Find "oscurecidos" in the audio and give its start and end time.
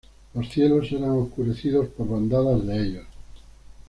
1.11-1.87